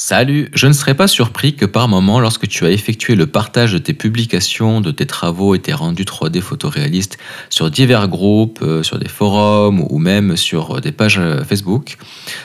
[0.00, 3.72] Salut, je ne serais pas surpris que par moment, lorsque tu as effectué le partage
[3.72, 7.18] de tes publications, de tes travaux et tes rendus 3D photoréalistes
[7.50, 11.96] sur divers groupes, euh, sur des forums ou même sur des pages euh, Facebook,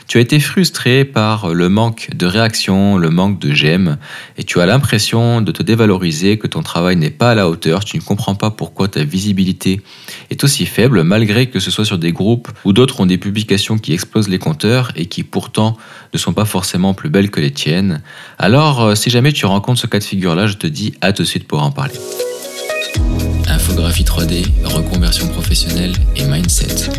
[0.08, 4.00] tu as été frustré par le manque de réaction, le manque de j'aime
[4.40, 7.86] et tu as l'impression de te dévaloriser, que ton travail n'est pas à la hauteur,
[7.86, 9.80] tu ne comprends pas pourquoi ta visibilité
[10.32, 13.78] est aussi faible malgré que ce soit sur des groupes où d'autres ont des publications
[13.78, 15.78] qui explosent les compteurs et qui pourtant
[16.14, 18.02] ne sont pas forcément plus belles que les tiennes.
[18.40, 21.24] Alors, euh, si jamais tu rencontres ce cas de figure-là, je te dis à tout
[21.24, 21.94] de suite pour en parler.
[23.48, 26.90] Infographie 3D, reconversion professionnelle et mindset.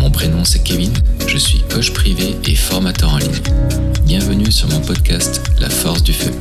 [0.00, 0.92] Mon prénom c'est Kevin,
[1.26, 3.40] je suis coach privé et formateur en ligne.
[4.04, 6.32] Bienvenue sur mon podcast La force du feu.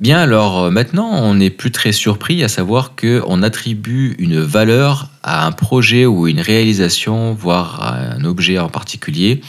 [0.00, 5.08] Bien alors euh, maintenant on n'est plus très surpris à savoir qu'on attribue une valeur
[5.22, 9.40] à un projet ou une réalisation, voire à un objet en particulier,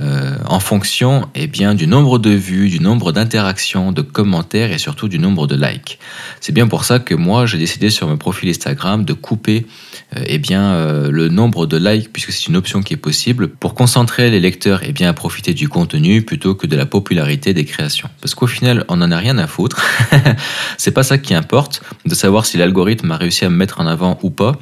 [0.00, 4.78] euh, en fonction eh bien, du nombre de vues, du nombre d'interactions, de commentaires et
[4.78, 5.98] surtout du nombre de likes.
[6.40, 9.66] C'est bien pour ça que moi j'ai décidé sur mon profil Instagram de couper
[10.16, 13.48] euh, eh bien, euh, le nombre de likes, puisque c'est une option qui est possible,
[13.48, 17.52] pour concentrer les lecteurs eh bien, à profiter du contenu plutôt que de la popularité
[17.52, 18.08] des créations.
[18.20, 19.82] Parce qu'au final, on n'en a rien à foutre.
[20.78, 23.86] c'est pas ça qui importe, de savoir si l'algorithme a réussi à me mettre en
[23.86, 24.58] avant ou pas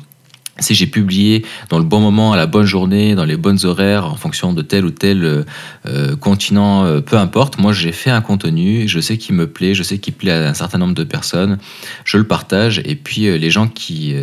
[0.61, 4.07] si j'ai publié dans le bon moment, à la bonne journée, dans les bonnes horaires,
[4.07, 5.45] en fonction de tel ou tel euh,
[5.87, 9.75] euh, continent, euh, peu importe, moi j'ai fait un contenu, je sais qu'il me plaît,
[9.75, 11.59] je sais qu'il plaît à un certain nombre de personnes,
[12.05, 14.15] je le partage, et puis les gens qui,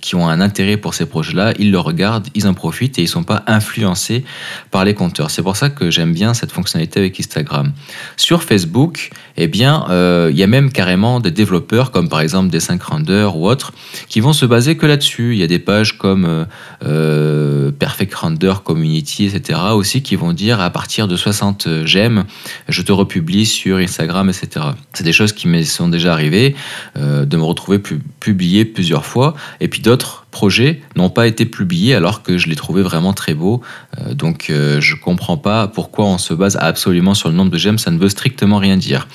[0.00, 3.06] qui ont un intérêt pour ces projets-là, ils le regardent, ils en profitent et ils
[3.06, 4.24] ne sont pas influencés
[4.70, 5.30] par les compteurs.
[5.30, 7.72] C'est pour ça que j'aime bien cette fonctionnalité avec Instagram.
[8.16, 9.84] Sur Facebook, eh bien,
[10.30, 13.72] il y a même carrément des développeurs, comme par exemple des 5 Render ou autres,
[14.08, 16.44] qui vont se baser que là-dessus il y a des pages comme euh,
[16.84, 19.60] euh, Perfect Render Community, etc.
[19.72, 22.24] aussi qui vont dire à partir de 60 j'aime,
[22.68, 24.66] je te republie sur Instagram, etc.
[24.92, 26.54] C'est des choses qui me sont déjà arrivées,
[26.96, 27.80] euh, de me retrouver
[28.20, 32.56] publié plusieurs fois, et puis d'autres projets n'ont pas été publiés alors que je les
[32.56, 33.62] trouvais vraiment très beaux.
[33.98, 37.56] Euh, donc euh, je comprends pas pourquoi on se base absolument sur le nombre de
[37.56, 39.06] j'aime, ça ne veut strictement rien dire.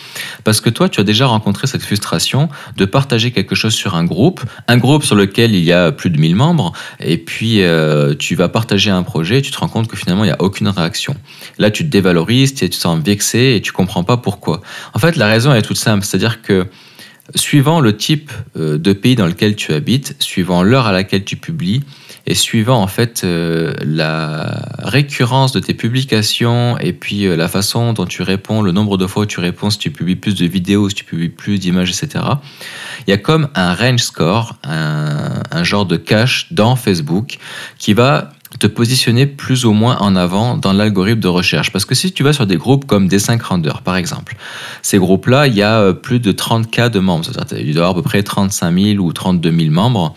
[0.46, 2.47] Parce que toi, tu as déjà rencontré cette frustration
[2.78, 6.09] de partager quelque chose sur un groupe, un groupe sur lequel il y a plus
[6.09, 6.72] de 1000 membres,
[7.02, 10.24] et puis euh, tu vas partager un projet et tu te rends compte que finalement
[10.24, 11.16] il n'y a aucune réaction.
[11.57, 14.62] Là, tu te dévalorises, tu te sens vexé et tu comprends pas pourquoi.
[14.94, 16.68] En fait, la raison est toute simple, c'est-à-dire que
[17.36, 21.36] Suivant le type euh, de pays dans lequel tu habites, suivant l'heure à laquelle tu
[21.36, 21.84] publies,
[22.26, 27.94] et suivant en fait euh, la récurrence de tes publications et puis euh, la façon
[27.94, 30.46] dont tu réponds, le nombre de fois où tu réponds, si tu publies plus de
[30.46, 32.24] vidéos, si tu publies plus d'images, etc.
[33.08, 37.38] Il y a comme un range score, un, un genre de cache dans Facebook
[37.78, 41.72] qui va te positionner plus ou moins en avant dans l'algorithme de recherche.
[41.72, 44.36] Parce que si tu vas sur des groupes comme D5 Render, par exemple,
[44.81, 47.25] ces groupes-là, il y a euh, plus de 30 k de membres.
[47.58, 50.14] Il doit y avoir à peu près 35 000 ou 32 000 membres.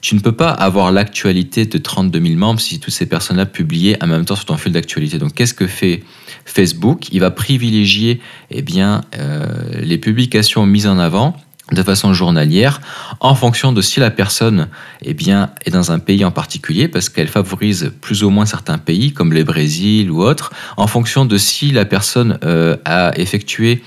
[0.00, 4.02] Tu ne peux pas avoir l'actualité de 32 000 membres si toutes ces personnes-là publiaient
[4.02, 5.18] en même temps sur ton fil d'actualité.
[5.18, 6.04] Donc, qu'est-ce que fait
[6.44, 7.08] Facebook?
[7.12, 9.46] Il va privilégier eh bien, euh,
[9.80, 11.36] les publications mises en avant
[11.72, 12.80] de façon journalière
[13.20, 14.68] en fonction de si la personne
[15.02, 18.78] eh bien, est dans un pays en particulier, parce qu'elle favorise plus ou moins certains
[18.78, 23.82] pays, comme le Brésil ou autres, en fonction de si la personne euh, a effectué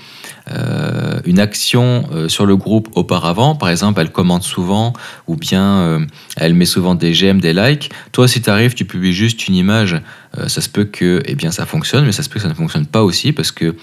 [0.50, 4.92] euh, une action euh, sur le groupe auparavant, par exemple, elle commente souvent
[5.26, 6.06] ou bien
[6.36, 7.90] elle met souvent des j'aime, des likes.
[8.12, 10.00] Toi, si tu arrives, tu publies juste une image
[10.38, 12.48] euh, ça se peut que eh bien, ça fonctionne, mais ça se peut que ça
[12.48, 13.74] ne fonctionne pas aussi parce que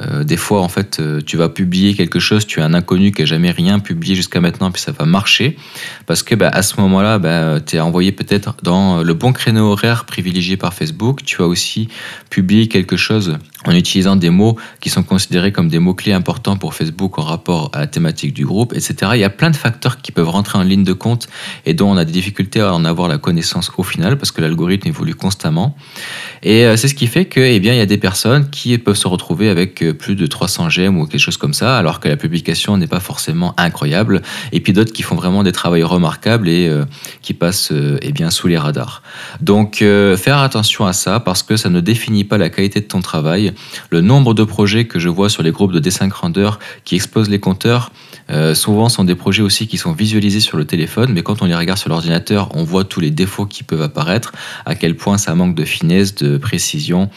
[0.00, 3.12] euh, des fois, en fait, euh, tu vas publier quelque chose, tu es un inconnu
[3.12, 5.56] qui n'a jamais rien publié jusqu'à maintenant, puis ça va marcher
[6.06, 9.72] parce que bah, à ce moment-là, bah, tu es envoyé peut-être dans le bon créneau
[9.72, 11.22] horaire privilégié par Facebook.
[11.24, 11.88] Tu as aussi
[12.28, 16.74] publié quelque chose en utilisant des mots qui sont considérés comme des mots-clés importants pour
[16.74, 19.12] Facebook en rapport à la thématique du groupe, etc.
[19.14, 21.28] Il y a plein de facteurs qui peuvent rentrer en ligne de compte
[21.66, 24.40] et dont on a des difficultés à en avoir la connaissance au final parce que
[24.40, 25.76] l'algorithme évolue constamment.
[26.42, 28.76] Et euh, c'est ce qui fait que, eh bien, il y a des personnes qui
[28.78, 32.00] peuvent se retrouver avec euh, plus de 300 j'aime ou quelque chose comme ça, alors
[32.00, 34.22] que la publication n'est pas forcément incroyable.
[34.52, 36.84] Et puis d'autres qui font vraiment des travaux remarquables et euh,
[37.20, 39.02] qui passent, eh bien, sous les radars.
[39.40, 39.76] Donc,
[40.16, 43.49] faire attention à ça parce que ça ne définit pas la qualité de ton travail.
[43.90, 47.30] Le nombre de projets que je vois sur les groupes de dessin grandeur qui explosent
[47.30, 47.92] les compteurs,
[48.54, 51.54] souvent sont des projets aussi qui sont visualisés sur le téléphone, mais quand on les
[51.54, 54.32] regarde sur l'ordinateur, on voit tous les défauts qui peuvent apparaître,
[54.66, 57.10] à quel point ça manque de finesse de précision.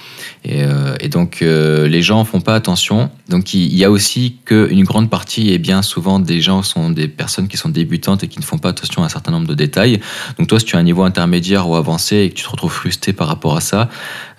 [0.44, 3.10] Et, euh, donc, euh, les gens font pas attention.
[3.30, 7.08] Donc, il, y a aussi qu'une grande partie, et bien souvent, des gens sont des
[7.08, 9.56] personnes qui sont débutantes et qui ne font pas attention à un certain nombre de
[9.56, 10.00] détails.
[10.38, 12.72] Donc, toi, si tu as un niveau intermédiaire ou avancé et que tu te retrouves
[12.72, 13.90] frustré par rapport à ça,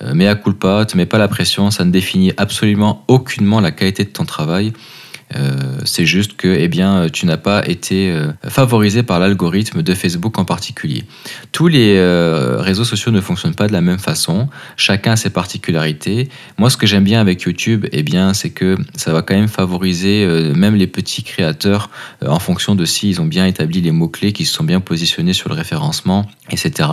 [0.03, 4.05] Euh, mea culpa, te mets pas la pression, ça ne définit absolument aucunement la qualité
[4.05, 4.73] de ton travail.
[5.37, 9.95] Euh, c'est juste que eh bien, tu n'as pas été euh, favorisé par l'algorithme de
[9.95, 11.05] Facebook en particulier.
[11.53, 14.49] Tous les euh, réseaux sociaux ne fonctionnent pas de la même façon.
[14.77, 16.29] Chacun a ses particularités.
[16.59, 19.49] Moi, ce que j'aime bien avec YouTube, eh bien, c'est que ça va quand même
[19.49, 21.91] favoriser même les petits créateurs
[22.27, 25.49] en fonction de s'ils ont bien établi les mots-clés, qu'ils se sont bien positionnés sur
[25.49, 26.89] le référencement, etc.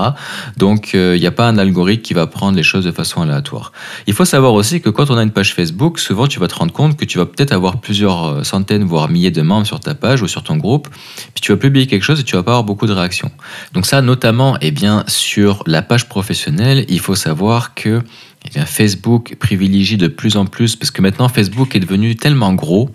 [0.58, 3.72] Donc, il n'y a pas un algorithme qui va prendre les choses de façon aléatoire.
[4.08, 6.56] Il faut savoir aussi que quand on a une page Facebook, souvent tu vas te
[6.56, 9.80] rendre compte que tu vas peut-être avoir plusieurs euh, centaines, voire milliers de membres sur
[9.80, 10.90] ta page ou sur ton groupe,
[11.34, 13.32] puis tu vas publier quelque chose et tu vas pas avoir beaucoup de réactions.
[13.74, 18.02] Donc ça, notamment, eh bien, sur la page professionnelle, il faut savoir que
[18.46, 22.54] eh bien, Facebook privilégie de plus en plus, parce que maintenant Facebook est devenu tellement
[22.54, 22.90] gros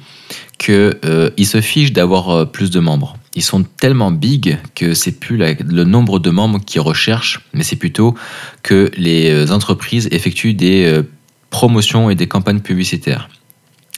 [0.58, 3.16] qu'il euh, se fiche d'avoir euh, plus de membres.
[3.34, 7.76] Ils sont tellement big que c'est plus le nombre de membres qu'ils recherchent, mais c'est
[7.76, 8.14] plutôt
[8.62, 11.02] que les entreprises effectuent des
[11.50, 13.28] promotions et des campagnes publicitaires.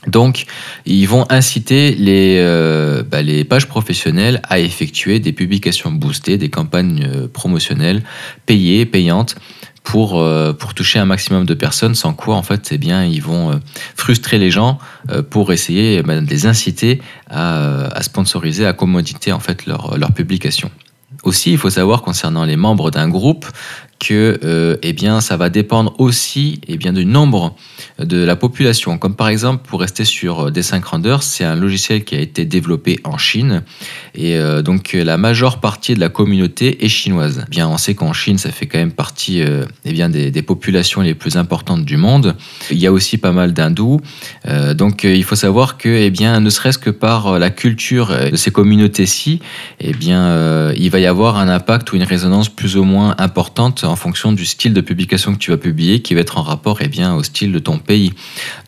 [0.09, 0.47] Donc,
[0.87, 6.49] ils vont inciter les, euh, bah, les pages professionnelles à effectuer des publications boostées, des
[6.49, 8.03] campagnes euh, promotionnelles
[8.47, 9.37] payées, payantes,
[9.85, 13.23] pour, euh, pour toucher un maximum de personnes, sans quoi, en fait, eh bien, ils
[13.23, 13.59] vont
[13.97, 14.79] frustrer les gens
[15.31, 17.01] pour essayer bah, de les inciter
[17.31, 20.71] à, à, sponsoriser, à commoditer, en fait, leur, leur publication.
[21.23, 23.47] Aussi, il faut savoir concernant les membres d'un groupe
[23.99, 27.57] que euh, eh bien, ça va dépendre aussi eh bien, du nombre
[27.99, 28.99] de la population.
[28.99, 32.45] Comme par exemple, pour rester sur euh, D5 Render, c'est un logiciel qui a été
[32.45, 33.63] développé en Chine.
[34.15, 37.45] Et euh, donc, la majeure partie de la communauté est chinoise.
[37.47, 39.43] Eh bien, on sait qu'en Chine, ça fait quand même partie
[39.85, 42.37] eh bien, des, populations les plus importantes du monde.
[42.71, 44.01] Il y a aussi pas mal d'hindous.
[44.75, 48.51] donc, il faut savoir que, eh bien, ne serait-ce que par la culture de ces
[48.51, 49.41] communautés-ci,
[49.81, 53.85] eh bien, il va y avoir un impact ou une résonance plus ou moins importante
[53.89, 56.79] en fonction du style de publication que tu vas publier, qui va être en rapport
[56.81, 58.13] eh bien, au style de ton pays.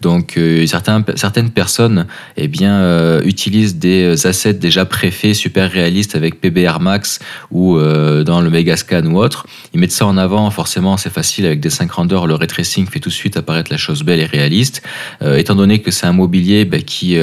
[0.00, 2.06] Donc euh, certains, certaines personnes
[2.36, 7.20] eh bien, euh, utilisent des assets déjà préfaits, super réalistes avec PBR Max
[7.50, 9.46] ou euh, dans le Megascan ou autre.
[9.74, 12.86] Ils mettent ça en avant, forcément c'est facile avec des 5 rendeurs, le ray tracing
[12.86, 14.82] fait tout de suite apparaître la chose belle et réaliste.
[15.22, 17.16] étant donné que c'est un mobilier bah, qui,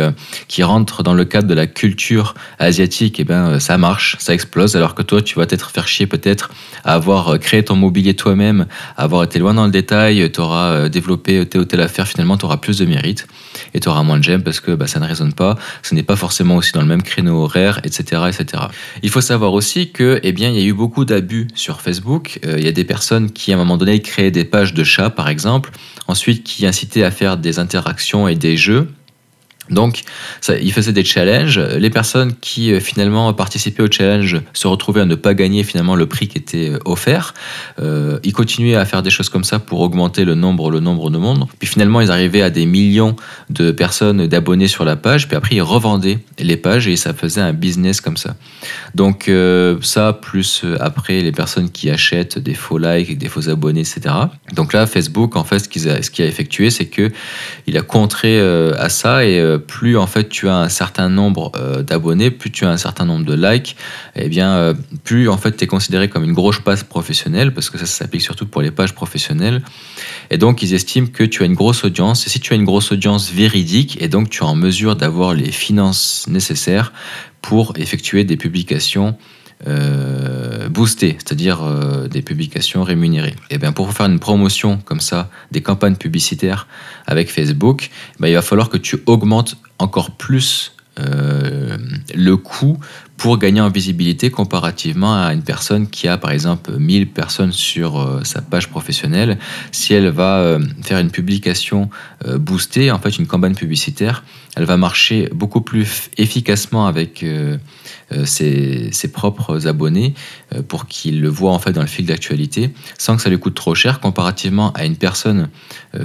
[0.48, 4.76] qui rentre dans le cadre de la culture asiatique, eh ben, ça marche, ça explose,
[4.76, 6.52] alors que toi tu vas t'être faire chier peut-être
[6.84, 10.90] à avoir créé ton mobilier toi-même, avoir été loin dans le détail, tu auras euh,
[10.90, 13.28] développé telle ou telle affaire, finalement tu auras plus de mérite
[13.74, 16.04] et tu auras moins de j'aime parce que bah, ça ne résonne pas, ce n'est
[16.04, 18.24] pas forcément aussi dans le même créneau horaire, etc.
[18.28, 18.64] etc.
[19.04, 22.40] Il faut savoir aussi que eh bien, il y a eu beaucoup d'abus sur Facebook.
[22.46, 24.84] Euh, il y a des personnes qui à un moment donné créaient des pages de
[24.84, 25.72] chats par exemple,
[26.08, 28.90] ensuite qui incitaient à faire des interactions et des jeux
[29.70, 30.02] donc,
[30.42, 31.60] ça, il faisait des challenges.
[31.60, 35.96] Les personnes qui euh, finalement participaient au challenge se retrouvaient à ne pas gagner finalement
[35.96, 37.34] le prix qui était euh, offert.
[37.80, 41.10] Euh, ils continuaient à faire des choses comme ça pour augmenter le nombre, le nombre
[41.10, 41.48] de monde.
[41.60, 43.16] Puis finalement, ils arrivaient à des millions
[43.50, 45.28] de personnes d'abonnés sur la page.
[45.28, 48.36] Puis après, ils revendaient les pages et ça faisait un business comme ça.
[48.96, 49.30] Donc
[49.82, 54.14] ça, plus après les personnes qui achètent des faux likes, des faux abonnés, etc.
[54.54, 57.12] Donc là, Facebook, en fait, ce qu'il a, effectué, c'est que
[57.66, 61.84] il a contré à ça et plus en fait tu as un certain nombre euh,
[61.84, 63.76] d'abonnés, plus tu as un certain nombre de likes,
[64.16, 64.74] et eh bien euh,
[65.04, 68.22] plus en fait tu es considéré comme une grosse page professionnelle parce que ça, s'applique
[68.22, 69.62] surtout pour les pages professionnelles.
[70.30, 72.66] Et donc ils estiment que tu as une grosse audience et si tu as une
[72.66, 76.94] grosse audience véridique et donc tu es en mesure d'avoir les finances nécessaires
[77.42, 79.18] pour effectuer des publications
[79.66, 83.36] euh, c'est-à-dire euh, des publications rémunérées.
[83.50, 86.68] Et eh bien pour faire une promotion comme ça, des campagnes publicitaires
[87.06, 87.90] avec Facebook,
[88.24, 91.78] eh il va falloir que tu augmentes encore plus euh,
[92.16, 92.80] le coût
[93.18, 98.00] pour gagner en visibilité comparativement à une personne qui a par exemple 1000 personnes sur
[98.00, 99.38] euh, sa page professionnelle.
[99.72, 101.90] Si elle va faire une publication
[102.26, 104.24] boostée, en fait une campagne publicitaire,
[104.58, 107.26] elle va marcher beaucoup plus efficacement avec
[108.26, 110.14] ses, ses, propres abonnés
[110.68, 113.56] pour qu'ils le voient en fait dans le fil d'actualité sans que ça lui coûte
[113.56, 115.50] trop cher comparativement à une personne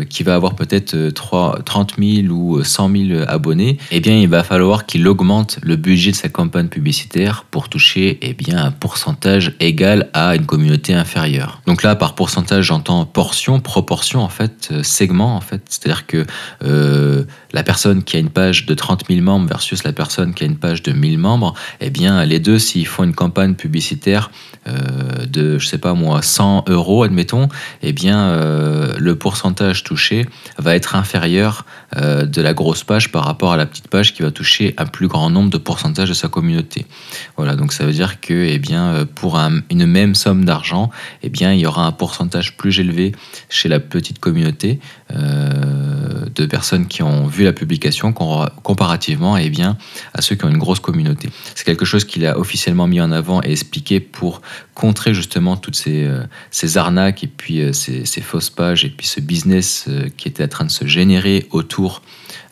[0.09, 3.79] qui va avoir peut-être 30 000 ou 100 000 abonnés.
[3.91, 8.19] Eh bien, il va falloir qu'il augmente le budget de sa campagne publicitaire pour toucher
[8.23, 11.61] eh bien, un pourcentage égal à une communauté inférieure.
[11.67, 15.63] Donc là, par pourcentage, j'entends portion, proportion, en fait, euh, segment, en fait.
[15.69, 16.27] C'est-à-dire que
[16.65, 20.45] euh, la personne qui a une page de 30 000 membres versus la personne qui
[20.45, 24.31] a une page de 1000 membres, eh bien, les deux, s'ils font une campagne publicitaire
[24.69, 27.49] euh, de, je sais pas moi, 100 euros, admettons,
[27.83, 28.13] eh bien,
[28.99, 30.27] le pourcentage touché
[30.59, 31.65] va être inférieur
[31.97, 35.09] de la grosse page par rapport à la petite page qui va toucher un plus
[35.09, 36.87] grand nombre de pourcentages de sa communauté.
[37.37, 39.39] Voilà, donc ça veut dire que eh bien, pour
[39.71, 40.91] une même somme d'argent,
[41.23, 43.13] eh bien, il y aura un pourcentage plus élevé
[43.49, 44.81] chez la petite communauté
[45.11, 49.77] de personnes qui ont vu la publication comparativement eh bien,
[50.15, 51.29] à ceux qui ont une grosse communauté.
[51.55, 54.41] C'est quelque chose qu'il a officiellement mis en avant et expliqué pour
[54.75, 56.09] contrer justement toutes ces,
[56.51, 59.87] ces arnaques et puis ces, ces, fausses pages et puis ce business
[60.17, 62.03] qui était en train de se générer autour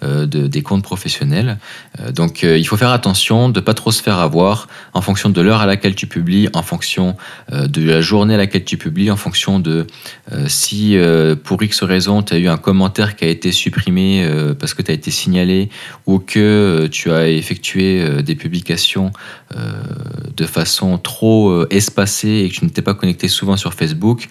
[0.02, 1.58] euh, de, des comptes professionnels.
[2.00, 5.02] Euh, donc euh, il faut faire attention de ne pas trop se faire avoir en
[5.02, 7.16] fonction de l'heure à laquelle tu publies, en fonction
[7.50, 9.86] de la journée à laquelle tu publies, en fonction de
[10.46, 10.96] si
[11.44, 14.26] pour X raison tu as eu un commentaire qui a été supprimé
[14.58, 15.68] parce que tu as été signalé
[16.06, 19.12] ou que tu as effectué des publications
[19.54, 24.28] de façon trop espacée et que tu ne t'es pas connecté souvent sur Facebook,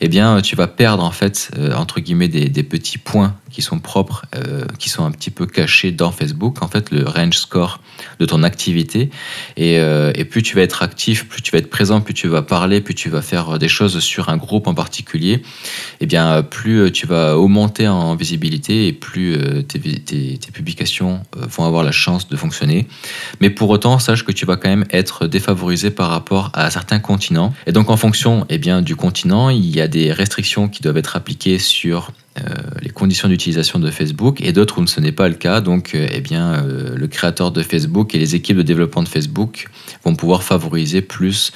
[0.00, 4.24] eh bien tu vas perdre en fait entre guillemets des, petits points qui sont propres,
[4.34, 7.80] euh, qui sont un petit peu cachés dans Facebook, en fait, le range score
[8.18, 9.10] de ton activité.
[9.56, 12.42] Et, euh, plus tu vas être actif, plus tu vas être présent, plus tu vas
[12.42, 15.42] parler, plus tu vas faire des choses sur un groupe en particulier,
[16.00, 21.64] eh bien, plus tu vas augmenter en visibilité et plus euh, tes, tes, publications vont
[21.64, 22.86] avoir la chance de fonctionner.
[23.40, 27.00] Mais pour autant, sache que tu vas quand même être défavorisé par rapport à certains
[27.66, 31.16] Et donc, en fonction eh du continent, il y a des restrictions qui doivent être
[31.16, 32.12] appliquées sur
[32.80, 35.60] les conditions d'utilisation de Facebook et d'autres où ce n'est pas le cas.
[35.60, 39.08] Donc, euh, eh bien, euh, le créateur de Facebook et les équipes de développement de
[39.08, 39.68] Facebook
[40.04, 41.52] vont pouvoir favoriser plus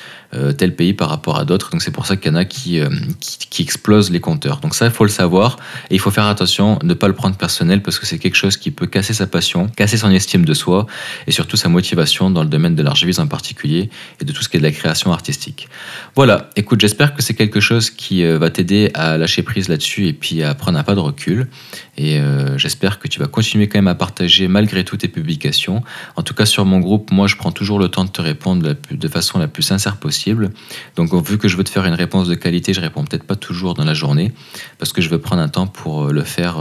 [0.59, 1.71] tel pays par rapport à d'autres.
[1.71, 2.81] Donc, c'est pour ça qu'il y en a qui,
[3.21, 4.59] qui, explosent les compteurs.
[4.59, 5.59] Donc, ça, il faut le savoir
[5.91, 8.57] et il faut faire attention, ne pas le prendre personnel parce que c'est quelque chose
[8.57, 10.89] qui peut casser sa passion, casser son estime de soi
[11.29, 13.91] et surtout sa motivation dans le domaine de l'archivise en particulier
[14.21, 15.69] et de tout ce qui est de la création artistique.
[16.17, 20.13] Voilà, écoute, j'espère que c'est quelque chose qui va t'aider à lâcher prise là-dessus et
[20.13, 21.49] puis à prendre un pas de recul.
[21.97, 25.83] Et euh, j'espère que tu vas continuer quand même à partager malgré tout tes publications.
[26.17, 28.75] En tout cas, sur mon groupe, moi, je prends toujours le temps de te répondre
[28.91, 30.51] de façon la plus sincère possible.
[30.97, 33.37] Donc, vu que je veux te faire une réponse de qualité, je réponds peut-être pas
[33.37, 34.33] toujours dans la journée
[34.79, 36.57] parce que je veux prendre un temps pour euh, le faire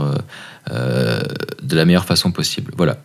[0.70, 1.20] euh,
[1.62, 2.72] de la meilleure façon possible.
[2.76, 2.96] Voilà.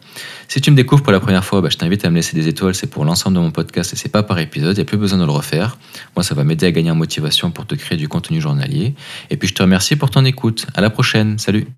[0.47, 2.47] Si tu me découvres pour la première fois, bah, je t'invite à me laisser des
[2.47, 2.73] étoiles.
[2.73, 4.77] C'est pour l'ensemble de mon podcast et c'est pas par épisode.
[4.77, 5.77] Il n'y a plus besoin de le refaire.
[6.15, 8.95] Moi, ça va m'aider à gagner en motivation pour te créer du contenu journalier.
[9.29, 10.67] Et puis, je te remercie pour ton écoute.
[10.73, 11.37] À la prochaine.
[11.37, 11.69] Salut.